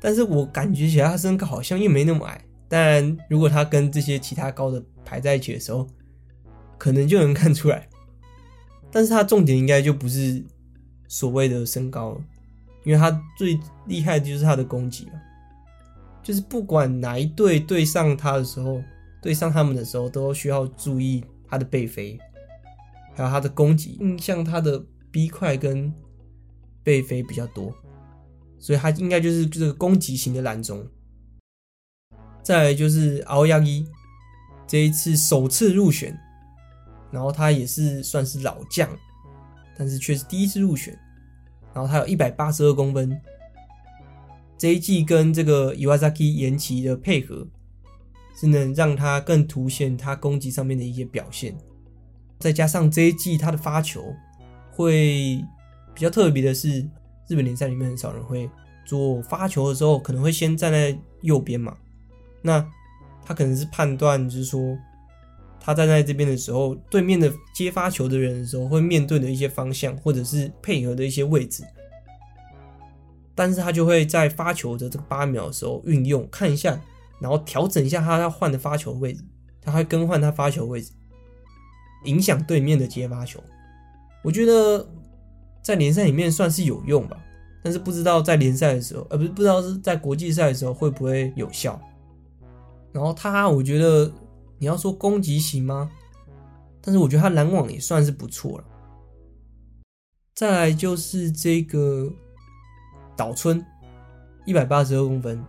[0.00, 2.44] 但是我感觉起来他身高好像又没那么矮。
[2.68, 5.88] 但如果他跟这些其他高的排在一起的时候，
[6.76, 7.88] 可能就能看出来。
[8.90, 10.42] 但是他重点应该就不是
[11.08, 12.20] 所谓的身高了，
[12.84, 15.12] 因为他最厉害的就是他的攻击嘛，
[16.22, 18.82] 就是不管哪一队对上他的时候，
[19.22, 22.18] 对上他们的时候，都需要注意他的背飞，
[23.14, 25.92] 还有他的攻击，印象他的 B 块跟
[26.82, 27.74] 背飞比较多，
[28.58, 30.86] 所以他应该就是这个攻击型的蓝中。
[32.42, 33.86] 再来就是青柳，
[34.66, 36.18] 这一次首次入选，
[37.10, 38.88] 然后他也是算是老将，
[39.76, 40.98] 但是却是第一次入选，
[41.74, 43.20] 然后他有一百八十二公分，
[44.56, 47.46] 这一季跟这个伊瓦萨基延期的配合，
[48.34, 51.54] 是能让他更凸显他攻击上面的一些表现，
[52.38, 54.02] 再加上这一季他的发球
[54.70, 55.44] 会
[55.94, 56.88] 比较特别的是，
[57.28, 58.50] 日本联赛里面很少人会
[58.84, 61.76] 做发球的时候，可能会先站在右边嘛。
[62.42, 62.66] 那
[63.24, 64.76] 他可能是判断，就是说
[65.60, 71.62] 他站在这边的时候，对面的接发球的人的时候，会面对的一些方向，或者是配合的一些位置。
[73.34, 76.80] 但是他就会在发球的这个八秒的时候运用，看一下，
[77.20, 79.22] 然后调整一下他要换的发球位置，
[79.60, 80.90] 他会更换他发球位置，
[82.04, 83.38] 影响对面的接发球。
[84.24, 84.84] 我觉得
[85.68, 87.22] 在联赛里面算是有用吧，
[87.62, 91.78] 但是不知道在联赛的时候，呃，不是不知道是在国际赛的时候会不会有效。
[92.90, 94.10] 然后他，我觉得
[94.56, 95.90] 你要说攻击型吗？
[96.80, 98.64] 但是我觉得他拦网也算是不错了。
[100.34, 102.10] 再来就是这个
[103.14, 103.62] 岛村，
[104.46, 105.44] 一百八十二公分，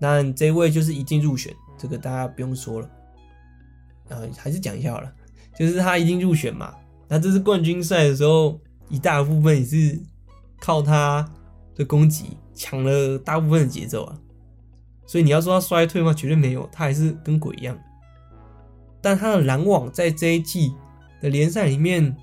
[0.00, 2.90] 但这位就是一定入选，这个大家不用说了。
[4.08, 5.12] 呃，还是讲一下好了，
[5.58, 6.74] 就是他一定入选嘛。
[7.06, 9.98] 那这次冠军赛的时候，一大部分也是
[10.60, 11.28] 靠他
[11.74, 14.18] 的攻击抢了大部分的节奏啊。
[15.06, 16.12] 所以你要说他衰退吗？
[16.12, 17.78] 绝对没有，他还是跟鬼一样。
[19.00, 20.74] 但他的拦网在这一季
[21.22, 22.14] 的联赛里面，应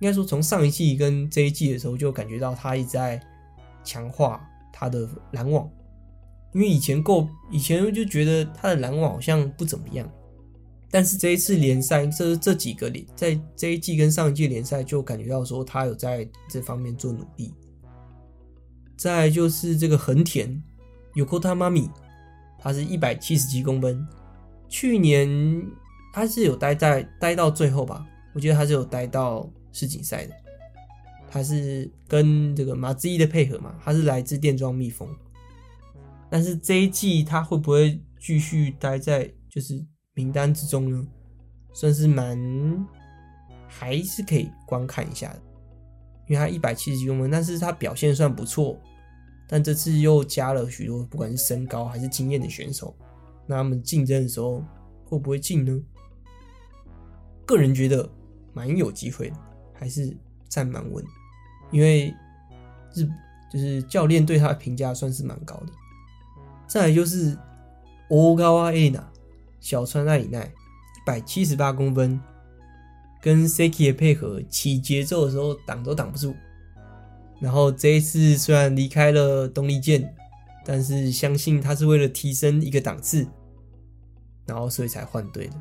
[0.00, 3.20] 该说从上一季跟这一季的时候就感觉到他一直在
[3.84, 4.40] 强化
[4.72, 5.68] 他的拦网。
[6.52, 10.08] 因为以前够，以前就觉得他的拦网好像不怎么样。
[10.92, 17.52] 但是这一次联赛，这这几个联，在这一季跟上一季联赛就感觉到说他有在这方面做努力。
[18.96, 20.62] 再就是这个横田
[21.14, 21.90] ，Yokota Mami。
[22.64, 24.06] 他是一百七十七公分，
[24.68, 25.28] 去年
[26.12, 30.34] 他是有待在待到最后吧，我觉得他是有待到世锦赛的。
[31.28, 35.08] 他是跟这个马自一的配合嘛，他是来自电装蜜蜂，
[36.30, 41.06] 但是这一季他会不会继续待在就是名单之中呢？
[41.74, 42.86] 算是蛮
[43.66, 45.42] 还是可以观看一下的，
[46.26, 48.78] 因为他一百七十公分，但是他表现算不错。
[49.48, 52.94] 但这次又加了许多，不管是身高还是经验的选手，
[53.46, 54.64] 那他们竞争的时候
[55.04, 55.78] 会不会进呢？
[57.44, 58.08] 个人觉得
[58.54, 59.36] 蛮有机会的，
[59.74, 60.16] 还是
[60.48, 61.04] 站蛮稳，
[61.70, 62.14] 因为
[62.94, 63.06] 日
[63.50, 65.72] 就是教练对他的评价算是蛮高的。
[66.66, 67.36] 再来就是
[68.08, 69.11] 欧高阿艾娜
[69.62, 72.20] 小川爱里奈，一百七十八公分，
[73.22, 76.34] 跟 Seki 的配合起节奏的时候挡都挡不住。
[77.40, 80.12] 然后这一次虽然离开了东丽健，
[80.64, 83.24] 但是相信他是为了提升一个档次，
[84.46, 85.54] 然后所以才换队的。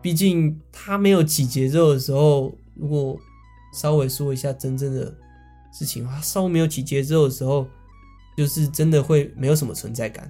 [0.00, 3.16] 毕竟他没有起节奏的时候，如果
[3.72, 5.14] 稍微说一下真正的
[5.72, 7.68] 事情，他稍微没有起节奏的时候，
[8.36, 10.28] 就是真的会没有什么存在感。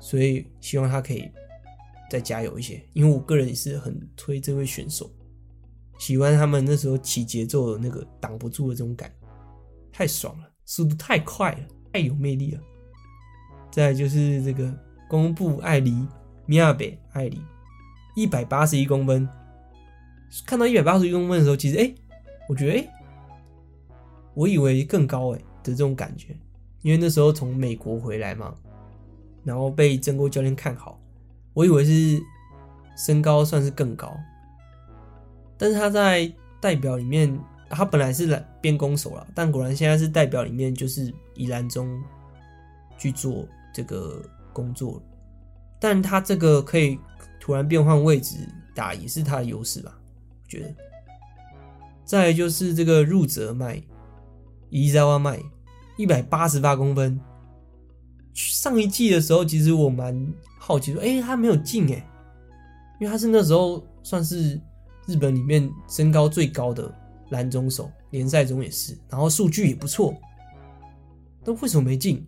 [0.00, 1.30] 所以希望他可以
[2.10, 5.10] 再加油一些，因为我个人也是很推这位选手，
[5.98, 9.12] 喜欢他们那时候起节奏的那个挡不住的这种感。
[9.92, 11.58] 太爽了，速度太快了，
[11.92, 12.60] 太有魅力了。
[13.70, 14.72] 再就是这个
[15.08, 16.06] 宫部爱梨，
[16.46, 17.40] 米亚北爱梨，
[18.14, 19.28] 一百八十一公分。
[20.46, 21.92] 看到一百八十一公分的时候，其实哎、
[22.48, 22.88] 我觉得哎、
[24.34, 26.36] 我以为更高哎的这种感觉，
[26.82, 28.54] 因为那时候从美国回来嘛，
[29.42, 30.97] 然后被真锅教练看好，
[31.58, 32.22] 我以为是
[32.96, 34.16] 身高算是更高，
[35.56, 37.36] 但是他在代表里面。
[37.70, 42.02] 他本来是来边攻手了，但果然现在是代表里面就是以拦中
[42.96, 44.22] 去做这个
[44.54, 45.02] 工作，
[45.78, 46.98] 但他这个可以
[47.38, 48.36] 突然变换位置
[48.74, 49.92] 打也是他的优势吧？
[50.42, 50.74] 我觉得。
[52.06, 53.82] 再来就是这个入泽麦，
[54.70, 55.38] 伊泽瓦麦，
[55.98, 57.20] 一百八十八公分。
[58.38, 62.10] 上一季的时候，其实我蛮好奇说，哎、他没有进哎，
[63.00, 64.60] 因为他是那时候算是
[65.06, 66.94] 日本里面身高最高的。
[67.30, 70.16] 篮中手联赛中也是，然后数据也不错，
[71.44, 72.26] 但为什么没进？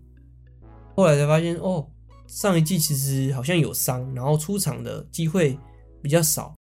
[0.95, 1.89] 后来才发现哦，
[2.27, 5.59] 上一季其实好像有伤，然后出场的机会
[6.03, 6.55] 比较少，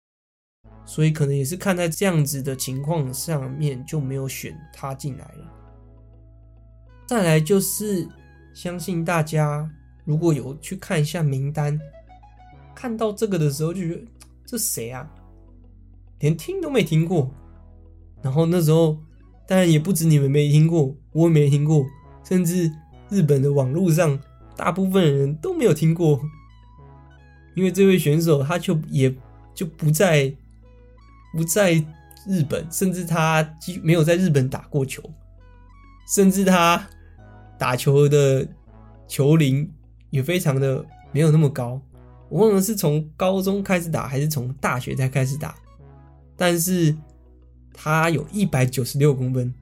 [0.85, 5.53] 所以可能也是看在这样子的情况上面就没有选他进来了。
[7.07, 8.07] 再来就是，
[8.57, 9.69] 相信大家
[10.03, 11.79] 如果有去看一下名单，
[12.73, 14.01] 看到这个的时候就觉得
[14.47, 15.07] 这谁啊？
[16.21, 17.31] 连听都没听过。
[18.23, 18.97] 然后那时候
[19.45, 21.85] 当然也不止你们没听过，我也没听过，
[22.23, 22.71] 甚至
[23.09, 24.19] 日本的网络上
[24.55, 26.19] 大部分人都没有听过，
[27.53, 29.15] 因为这位选手他就也
[29.53, 30.33] 就不在
[31.31, 31.75] 不在
[32.25, 35.03] 日本，甚至他几没有在日本打过球，
[36.07, 36.89] 甚至他
[37.57, 38.47] 打球的
[39.07, 39.69] 球龄
[40.09, 41.81] 也非常的没有那么高。
[42.29, 45.55] 我忘了是从高中开始打还是从大学才开始打，
[46.35, 46.95] 但是
[47.73, 49.53] 他有一百九十六公分，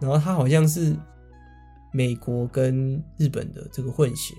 [0.00, 0.94] 然后他好像是
[1.92, 4.34] 美国跟日本的这个混血，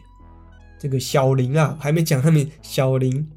[0.77, 3.27] 这个小林啊，还没讲他们小林，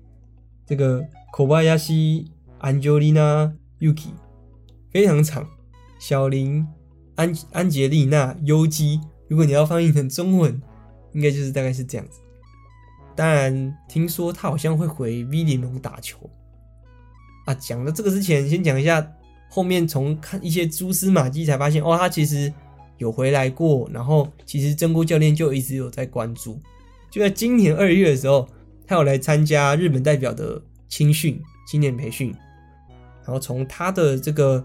[0.67, 2.27] 这个 Kobayashi
[2.61, 4.11] Angelina Yuki
[4.91, 5.49] 非常长，
[5.99, 6.67] 小林
[7.21, 10.59] 安安杰丽娜优姬，如果你要翻译成中文，
[11.13, 12.19] 应该就是大概是这样子。
[13.15, 16.19] 当然，听说他好像会回 V 联盟打球
[17.45, 17.53] 啊。
[17.53, 19.07] 讲到这个之前，先讲一下
[19.51, 22.51] 后面从看一些蛛丝马迹才发现，哦，他其实
[22.97, 23.87] 有回来过。
[23.93, 26.59] 然后，其实真锅教练就一直有在关注。
[27.11, 28.49] 就在今年二月的时候，
[28.87, 32.35] 他有来参加日本代表的青训、青年培训。
[33.23, 34.65] 然后从他的这个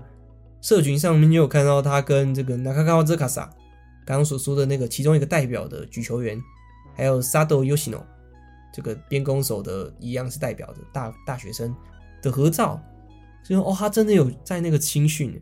[0.62, 3.50] 社群上面，就有看到他跟这个 Nakagawa Tsukasa
[4.06, 6.41] 刚刚所说的那个其中一个代表的举球员，
[6.96, 8.02] 还有 Sato Yoshino。
[8.74, 11.74] 这个边攻手的一样是代表的大大学生
[12.22, 12.78] 的合照，
[13.41, 15.41] 所以说哦，他真的有在那个青训，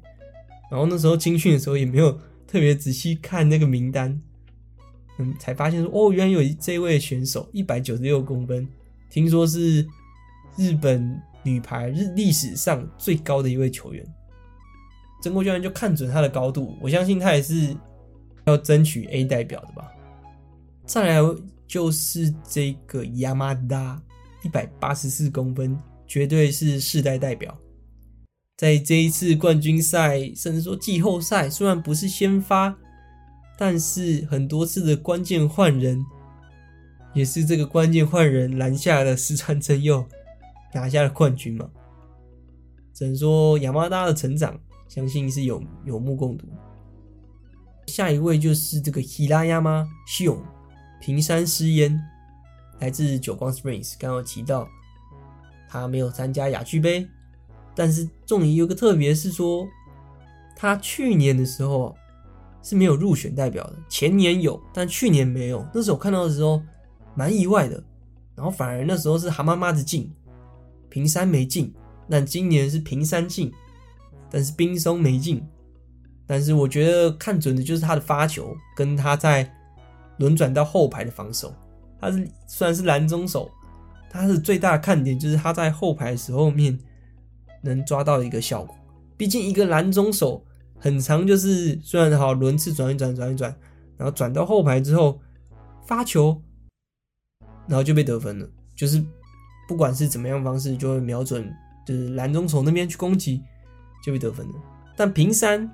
[0.70, 2.12] 然后那时候青训的时候也没有
[2.46, 4.22] 特别仔细看那个名单，
[5.18, 8.68] 嗯，才发现说哦，原来有这位选手一百九十六公分，
[9.10, 9.84] 听说是
[10.56, 14.06] 日本女排日历史上最高的一位球员，
[15.24, 17.74] 真锅教练就看准他的高度，我相信他也是
[18.44, 19.90] 要争取 A 代表的吧，
[20.86, 21.36] 再来。
[21.66, 24.00] 就是这个亚麻达，
[24.44, 27.58] 一百八十四公分，绝对是世代代表。
[28.58, 32.78] 在这一次冠军赛，甚至说季后赛，虽然不是先发，
[33.58, 36.06] 但是很多次的关键换人，
[37.16, 40.06] 也是这个关键换人拦下了石川真佑，
[40.76, 41.68] 拿下了冠军嘛。
[42.94, 44.60] 只能说亚麻达的成长，
[44.94, 46.46] 相信是有有目共睹。
[47.88, 50.40] 下一位就是这个希拉亚马西勇。
[51.02, 52.00] 平山诗嫣
[52.80, 54.68] 来自久光 Springs，刚刚有提到
[55.68, 57.08] 他没有参加亚俱杯，
[57.74, 59.68] 但是重点有个特别是说，
[60.56, 61.96] 他去年的时候
[62.62, 65.68] 是没有入选代表的，前年有，但去年没有。
[65.74, 66.62] 那时候我看到的时候
[67.16, 67.84] 蛮意外的，
[68.36, 70.08] 然后反而那时候是蛤蟆妈子进，
[70.88, 71.74] 平山没进，
[72.08, 73.52] 但今年是平山进，
[74.34, 75.42] 但是冰松没进。
[76.28, 79.50] 但是我觉得看准的就是他的发球跟他在。
[80.20, 81.52] 轮转到后排的防守，
[82.00, 83.50] 他是虽然是拦中手，
[84.08, 86.78] 他是最大的看点就是他在后排的时候面
[87.64, 88.76] 能抓到一个效果。
[89.18, 90.46] 毕竟一个拦中手
[90.78, 93.54] 很长，就是虽然好轮次转一转转一转，
[93.98, 95.20] 然后转到后排之后
[95.88, 96.40] 发球，
[97.68, 98.48] 然后就被得分了。
[98.76, 99.04] 就是
[99.68, 101.52] 不管是怎么样方式，就会瞄准
[101.88, 103.42] 就是拦中手那边去攻击，
[104.04, 104.54] 就被得分了。
[104.96, 105.72] 但平山，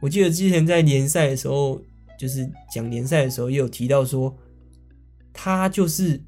[0.00, 1.82] 我记得之前在联赛的时候。
[2.18, 4.32] 就是讲联赛的时候也有提到说，
[5.32, 6.22] 他就是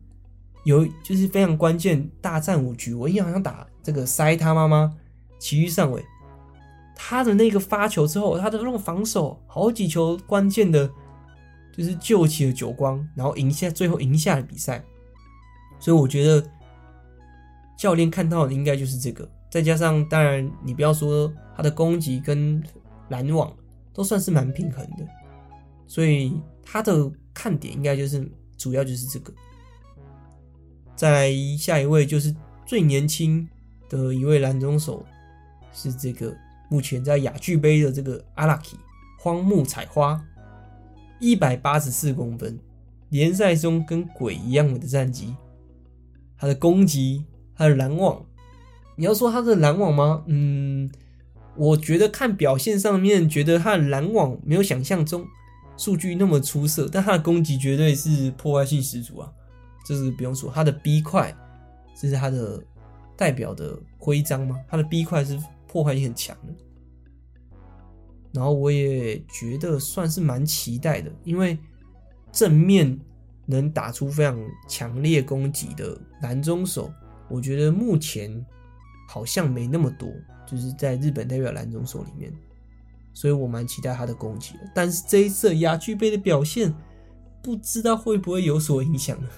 [0.65, 4.93] 有就是非常关键大战五局，我印象好像打这个塞他妈妈
[5.39, 6.05] 奇遇上尾，
[6.97, 10.91] 他的那个发球之后，他的那种防守好几球关键的，
[11.73, 14.85] 就是救起了久光，然后赢下最后赢下了比赛，
[15.79, 16.45] 所以我觉得
[17.79, 22.61] 教练看到的应该就是这个，再加上当然你不要说他的攻击跟
[23.09, 23.57] 拦网
[23.93, 25.07] 都算是蛮平衡的。
[25.87, 29.33] 所以他的看点应该就是主要就是这个。
[30.97, 32.35] 再来下一位就是
[32.67, 33.49] 最年轻
[33.89, 35.07] 的一位拦中手，
[35.73, 36.37] 是这个
[36.69, 38.77] 目前在亚俱杯的这个阿拉基
[39.21, 40.21] 荒木彩花，
[41.21, 42.59] 一百八十四公分，
[43.11, 45.33] 联赛中跟鬼一样的战绩。
[46.37, 47.25] 他的攻击，
[47.55, 48.21] 他的拦网，
[48.97, 50.23] 你要说他的拦网吗？
[50.27, 50.91] 嗯，
[51.57, 55.27] 我觉得看表现上面，觉得他的拦网没有想象中。
[55.77, 59.33] 数据那么出色，但他的攻击绝对是破坏性十足啊！
[59.85, 61.37] 这是不用说，他的 B 块
[62.01, 62.63] 这是他的
[63.17, 64.61] 代表的徽章吗？
[64.69, 65.37] 他的 B 块是
[65.67, 66.55] 破坏性很强的。
[68.33, 71.59] 然后我也觉得算是蛮期待的，因为
[72.31, 72.97] 正面
[73.45, 74.39] 能打出非常
[74.69, 76.89] 强烈攻击的拦中手，
[77.29, 78.47] 我觉得目前
[79.07, 80.09] 好像没那么多，
[80.47, 82.33] 就是在日本代表拦中所里面。
[83.13, 86.75] 所以我蛮期待他的攻击的，但是这一次亚俱杯的表现，
[87.41, 89.29] 不知道会不会有所影响呢？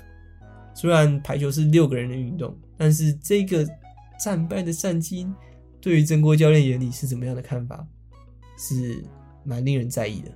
[0.74, 3.68] 虽然排球是六个人的运动，但是这个
[4.18, 5.26] 战败的战绩，
[5.78, 7.86] 对于曾国教练眼里是怎么样的看法，
[8.58, 9.04] 是
[9.44, 10.30] 蛮令人在意的。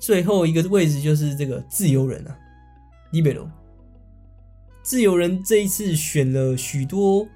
[0.00, 2.36] 最后一个位置就是这个自由人啊
[3.12, 3.48] ，Libero。
[4.82, 7.26] 自由人这一次选了许多，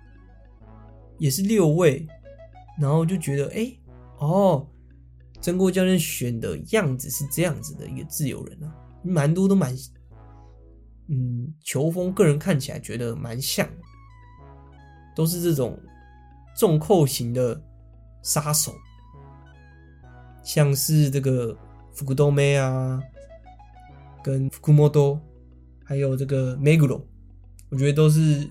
[1.18, 2.06] 也是六位，
[2.80, 3.72] 然后就觉得，哎，
[4.18, 4.66] 哦，
[5.40, 9.72] 真锅教练选的样子是这样子的一个自由人啊，蛮多都蛮，
[11.06, 13.68] 嗯，球风个人看起来觉得蛮像，
[15.14, 15.78] 都是这种
[16.56, 17.62] 重扣型的
[18.22, 18.74] 杀手，
[20.42, 21.56] 像是这个
[21.92, 23.00] 福库多梅啊，
[24.20, 25.20] 跟福库莫多，
[25.84, 27.00] 还有这个梅古罗。
[27.70, 28.48] 我觉得都是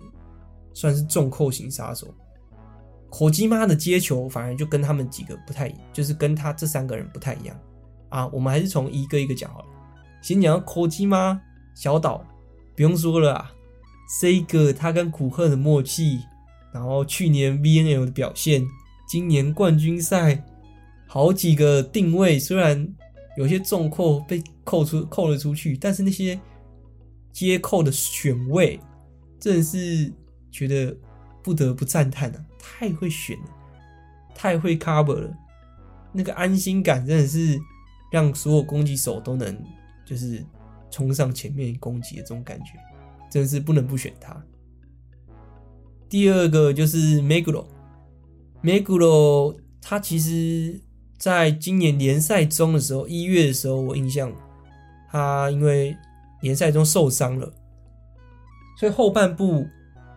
[0.73, 2.13] 算是重扣型杀手。
[3.09, 7.57] 火鸡妈的接球反而就跟他们几个不太，就是跟他这三个人不太一样
[8.09, 8.27] 啊。
[8.27, 9.65] 我们还是从一个一个讲好了。
[10.21, 11.39] 先讲火鸡妈
[11.73, 12.25] 小岛，
[12.75, 13.51] 不用说了啊
[14.19, 16.19] ，C 哥他跟古贺的默契，
[16.73, 18.67] 然后去年 VNL 的表现，
[19.07, 20.43] 今年冠军赛
[21.07, 22.85] 好几个定位，虽然
[23.37, 26.37] 有些重扣被扣出扣了出去，但是那些
[27.31, 28.77] 接扣的选位。
[29.45, 30.11] 真的是
[30.49, 30.97] 觉得
[31.43, 32.45] 不得不赞叹啊！
[32.57, 33.45] 太会选了，
[34.33, 35.31] 太会 cover 了，
[36.11, 37.59] 那个安心感真的是
[38.11, 39.55] 让所有攻击手都能
[40.03, 40.43] 就是
[40.89, 42.71] 冲上前面攻击的这种感觉，
[43.29, 44.35] 真的是不能不选他。
[46.09, 50.81] 第二个就是 Meguro，Meguro 他其实
[51.19, 54.33] 在今年联赛中的时候，一月的时候，我印象
[55.11, 55.95] 他因为
[56.41, 57.53] 联赛中受伤了。
[58.75, 59.65] 所以后半部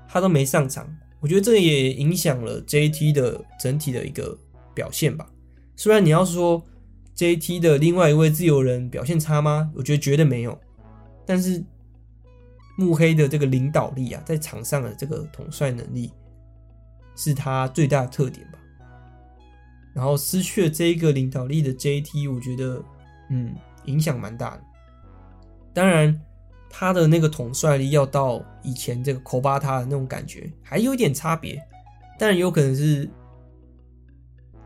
[0.09, 0.89] 他都没上场，
[1.21, 4.37] 我觉得这也影响了 JT 的整体的一个
[4.75, 5.31] 表现吧。
[5.77, 6.61] 虽然你要说
[7.17, 9.71] JT 的另外一位自由人表现差吗？
[9.75, 10.59] 我觉得绝对没有。
[11.25, 11.63] 但是
[12.77, 16.13] 慕黑的这个领导力啊，在场上的这个统帅能力
[17.15, 18.59] 是他最大的特点吧。
[19.95, 22.83] 然后失去了这一个领导力的 JT，我觉得
[23.31, 23.55] 嗯，
[23.85, 24.63] 影响蛮大的。
[25.73, 26.21] 当然。
[26.71, 31.61] 他的那个统帅力要到以前这个科巴塔的那种感觉，还有一点差别，
[32.19, 33.09] 但有可能是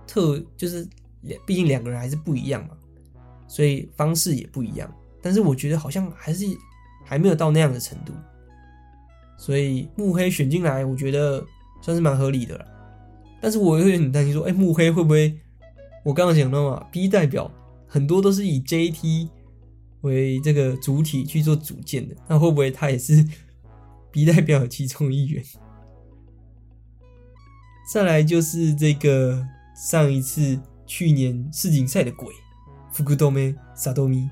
[0.07, 0.86] 特，就是
[1.22, 2.76] 两毕竟两个人还是不一样嘛，
[3.46, 4.92] 所以方式也不一样。
[5.22, 6.44] 但是我觉得好像还是
[7.05, 8.12] 还没有到那样的程度，
[9.38, 11.44] 所以目黑选进来，我觉得
[11.80, 12.66] 算是蛮合理的了。
[13.40, 15.38] 但是我又有点担心说，哎，目黑会不会？
[16.05, 17.48] 我刚刚讲到嘛，B 代表
[17.86, 19.28] 很多都是以 JT。
[20.03, 23.26] 为这个主体去做组建的，那会不会他也是
[24.12, 25.42] B 代表的其中一员？
[27.92, 29.44] 再来就是这个
[29.74, 32.28] 上一次去年世锦赛的鬼
[32.92, 34.28] 福库多梅萨多米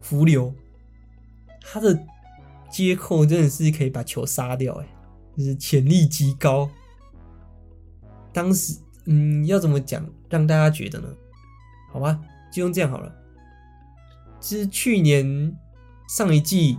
[0.00, 0.54] 福流，
[1.60, 1.98] 他的
[2.70, 4.86] 接扣真的是可以把球杀掉，哎，
[5.36, 6.70] 就是潜力极高。
[8.32, 11.08] 当时，嗯，要怎么讲让大家觉得呢？
[11.92, 12.20] 好吧，
[12.52, 13.12] 就用这样好了。
[14.40, 15.56] 其实去年
[16.08, 16.78] 上一季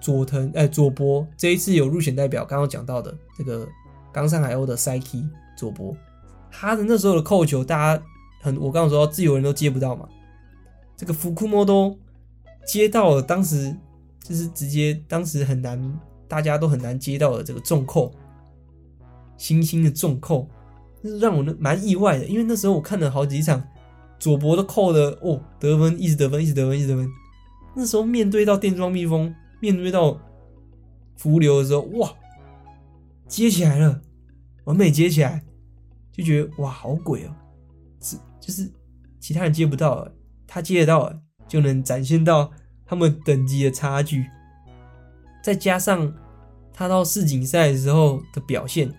[0.00, 3.66] 佐藤哎佐伯这一次有入选代表，刚刚讲到的这个
[4.12, 5.26] 冈山海鸥的 Saki
[5.56, 5.96] 佐伯，
[6.50, 8.02] 他的那时候的扣球，大家
[8.42, 10.08] 很我刚刚说到自由人都接不到嘛，
[10.96, 11.96] 这个福库摩多
[12.66, 13.74] 接到了，当时
[14.22, 18.12] 就是直接当时很难，大家都很难接到的这个重扣，
[19.38, 20.48] 星星的重扣，
[21.02, 23.62] 就是让我蛮意外的，因为那时候我看了好几场。
[24.24, 27.06] 佐伯都扣的哦，得分一直得分，一直得分，一直得分。
[27.76, 30.18] 那时候面对到电装蜜蜂，面对到
[31.18, 32.10] 福流的时候，哇，
[33.28, 34.00] 接起来了，
[34.64, 35.44] 完美接起来，
[36.10, 37.36] 就觉得哇，好鬼哦！
[38.00, 38.72] 是就是
[39.20, 40.08] 其他人接不到，
[40.46, 41.12] 他接得到，
[41.46, 42.50] 就能展现到
[42.86, 44.24] 他们等级的差距。
[45.42, 46.10] 再加上
[46.72, 48.90] 他到世锦赛的时候的表现，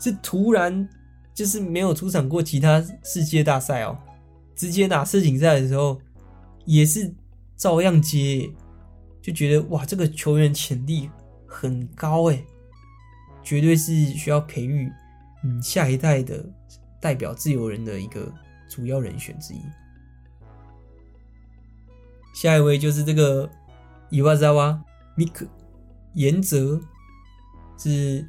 [0.00, 0.88] 是突然
[1.32, 3.96] 就是没有出场过其他世界大赛哦。
[4.54, 6.00] 直接打世锦赛的时候，
[6.64, 7.12] 也是
[7.56, 8.50] 照样接，
[9.20, 11.10] 就觉得哇，这个球员潜力
[11.46, 12.44] 很高哎，
[13.42, 14.90] 绝对是需要培育
[15.44, 16.44] 嗯下一代的
[17.00, 18.32] 代表自由人的一个
[18.68, 19.60] 主要人选之一。
[22.34, 23.48] 下一位就是这个
[24.10, 24.82] 伊瓦扎瓦
[25.16, 25.46] 米克
[26.14, 26.80] 岩泽，
[27.78, 28.26] 是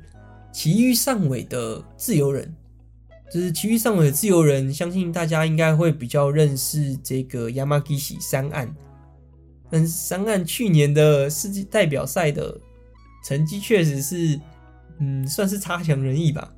[0.51, 2.53] 埼玉上尾的自由人。
[3.31, 8.73] 就是埼玉上位的自由人，相信大家应该会比较认识这个 Yamagishi 三岸，
[9.69, 12.59] 但是三岸去年的世界代表赛的
[13.25, 14.39] 成绩确实是，
[14.99, 16.53] 嗯，算是差强人意吧。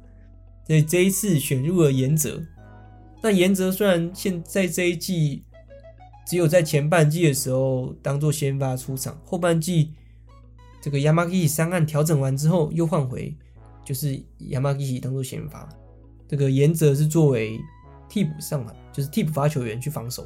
[0.65, 2.43] 所以这一次选入了岩泽，
[3.23, 5.41] 那岩泽虽然现在这一季
[6.27, 9.93] 只有在前半季的时候当做先发出场，后半季
[10.81, 13.33] 这个 Yamagishi 三岸调整完之后又换回
[13.85, 15.67] 就是 Yamagishi 当做先发，
[16.27, 17.59] 这个岩泽是作为
[18.09, 20.25] 替补上来，就是替补发球员去防守。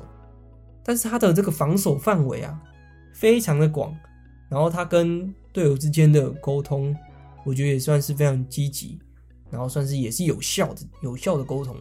[0.83, 2.59] 但是他的这个防守范围啊，
[3.13, 3.95] 非常的广，
[4.49, 6.95] 然后他跟队友之间的沟通，
[7.45, 8.97] 我觉得也算是非常积极，
[9.51, 11.75] 然后算是也是有效的、有效的沟通。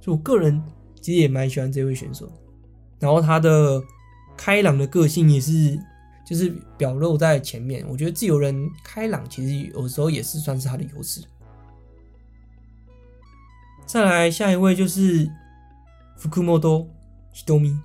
[0.00, 0.60] 所以我个人
[1.00, 2.30] 其实也蛮喜欢这位选手。
[2.98, 3.80] 然后他的
[4.36, 5.78] 开朗的个性也是，
[6.26, 7.86] 就是表露在前面。
[7.88, 11.22] 我觉得自由人开朗其实有时候也是算是他的优势。
[13.92, 15.28] 再来下一位就是
[16.16, 16.86] 福库莫多
[17.32, 17.76] 希多米。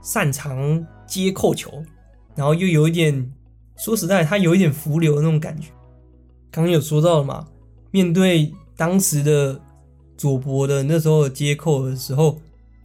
[0.00, 1.84] 擅长接扣球，
[2.34, 3.30] 然后又有一点，
[3.76, 5.68] 说实在，他有一点浮流的那种感觉。
[6.50, 7.46] 刚刚有说到了嘛，
[7.90, 9.60] 面对当时的
[10.16, 12.40] 佐伯的那时候的接扣的时候，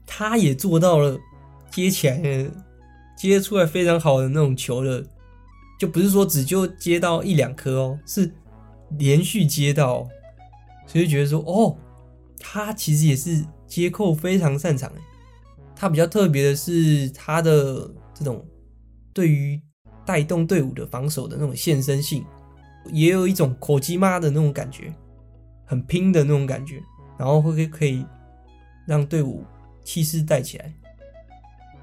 [0.05, 1.17] 他也做到了
[1.71, 2.51] 接起来的，
[3.15, 5.01] 接出来非常好的那种球的，
[5.79, 8.29] 就不是说只就接到一两颗哦，是
[8.97, 10.05] 连续接到，
[10.85, 11.77] 所以觉得说，哦，
[12.45, 14.97] 他其实也是接扣非常擅长诶。
[15.73, 18.45] 他比较特别的是，他的这种
[19.13, 19.59] 对于
[20.05, 22.23] 带动队伍的防守的那种献身性，
[22.91, 24.93] 也有一种口技妈的那种感觉，
[25.65, 26.83] 很拼的那种感觉，
[27.17, 28.05] 然后会可以
[28.85, 29.43] 让队伍
[29.83, 30.73] 气势带起来。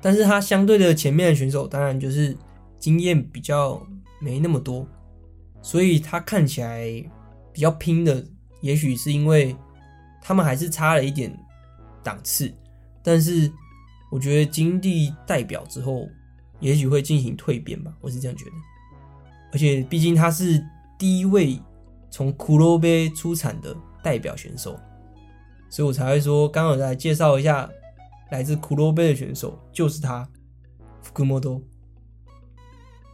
[0.03, 2.37] 但是他相对的前面的选手，当然就是
[2.79, 3.87] 经验比较
[4.21, 4.87] 没那么多，
[5.63, 6.87] 所以他看起来
[7.53, 8.25] 比较拼的，
[8.63, 9.55] 也许是因为
[10.21, 11.37] 他们还是差了一点
[12.03, 12.53] 档次，
[13.03, 13.51] 但是。
[14.13, 16.09] 我觉得经历代表之后，
[16.59, 18.51] 也许会进行蜕变吧，我是这样觉得。
[19.53, 20.61] 而且毕竟他是
[20.99, 21.63] 第一位
[22.11, 24.77] 从骷髅杯出产的代表选手，
[25.69, 27.71] 所以我才会说，刚好来介绍一下
[28.33, 30.29] 来自骷髅杯的选手，就是他
[31.01, 31.63] 福库莫多。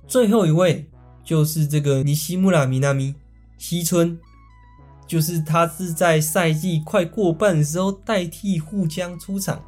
[0.07, 0.91] 最后一位
[1.23, 3.15] 就是这个尼西穆拉米纳米
[3.59, 4.19] 西村，
[5.07, 9.63] 就是他是在赛季快过半的时候代替户江出场。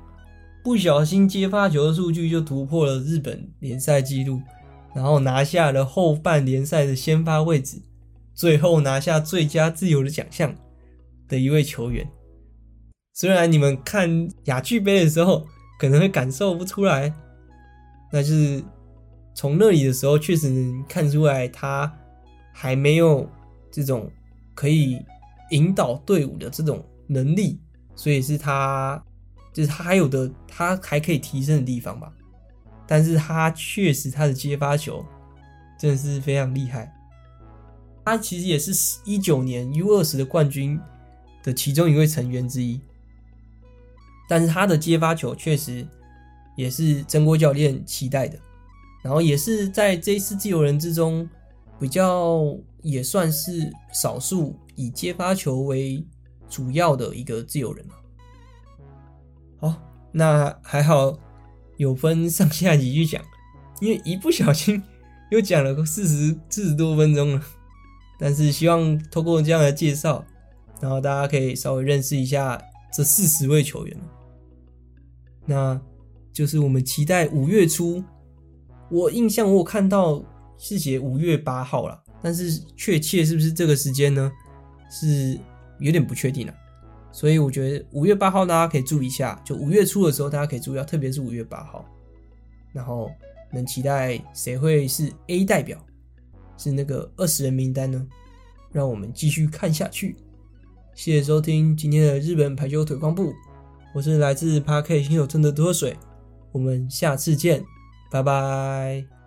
[0.64, 4.43] 不小心接发球的数据就突破了日本联赛纪录，
[4.95, 7.80] 然后拿下了后半联赛的先发位置，
[8.34, 10.55] 最后拿下最佳自由的奖项
[11.26, 12.07] 的一位球员。
[13.14, 15.47] 虽然你们看亚俱杯的时候
[15.80, 17.14] 可能会感受不出来，
[18.12, 18.62] 那就是
[19.34, 21.91] 从那里的时候确实能看出来他
[22.53, 23.26] 还没有
[23.70, 24.11] 这种
[24.55, 25.01] 可以
[25.51, 27.61] 引导队伍的这种能力，
[27.94, 29.03] 所以是他。
[29.51, 32.12] 就是他还有的，他还可以提升的地方吧。
[32.86, 35.05] 但是他确实他的接发球
[35.76, 36.94] 真的是非常厉害。
[38.05, 38.70] 他其实也是
[39.05, 40.78] 一九年 U 二十的冠军
[41.42, 42.80] 的其中一位成员之一。
[44.28, 45.84] 但是他的接发球确实
[46.55, 48.38] 也是曾国教练期待的。
[49.03, 51.28] 然后也是在这一次自由人之中
[51.79, 56.05] 比较也算是少数以接发球为
[56.49, 57.87] 主要的一个自由人。
[59.61, 59.74] 好，
[60.12, 61.18] 那还好
[61.76, 63.22] 有分上下集去讲，
[63.81, 64.83] 因为一不小心
[65.31, 67.43] 又讲了个四十四十多分钟了。
[68.18, 70.24] 但是希望透过这样的介绍，
[70.81, 72.61] 然后大家可以稍微认识一下
[72.93, 73.97] 这四十位球员。
[75.47, 75.81] 那
[76.33, 78.03] 就是我们期待五月初，
[78.91, 80.20] 我印象我看到
[80.59, 84.30] 是写五月八号了，但是确切是不是这个时间呢？
[84.90, 85.38] 是
[85.78, 86.54] 有点不确定了。
[87.11, 91.84] 所以我觉得五月八号大家可以注意一下，就五月初的时候大家可以注意到，特别是五月八号，
[92.72, 93.11] 然后
[93.52, 95.78] 能期待谁会是 A 代表，
[96.56, 98.06] 是那个二十人名单呢？
[98.72, 100.16] 让我们继续看下去。
[100.94, 103.32] 谢谢收听今天的日本排球推广部，
[103.94, 105.96] 我是来自 Park 新手村的多水，
[106.52, 107.64] 我们下次见，
[108.11, 109.18] 拜拜。